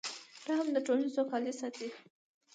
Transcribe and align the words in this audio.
رحم 0.47 0.67
د 0.73 0.77
ټولنې 0.85 1.09
سوکالي 1.15 1.53
ساتي. 1.61 1.87